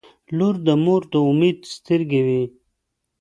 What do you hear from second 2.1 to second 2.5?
وي.